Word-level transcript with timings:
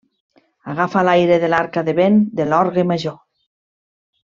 Agafa 0.73 1.03
l'aire 1.09 1.37
de 1.45 1.51
l'arca 1.55 1.85
de 1.91 1.97
vent 2.01 2.19
de 2.41 2.51
l'Orgue 2.51 2.83
Major. 2.97 3.17